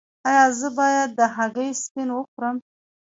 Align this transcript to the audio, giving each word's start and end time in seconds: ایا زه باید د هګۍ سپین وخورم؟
ایا 0.29 0.45
زه 0.59 0.69
باید 0.77 1.09
د 1.19 1.19
هګۍ 1.35 1.69
سپین 1.83 2.09
وخورم؟ 2.13 2.55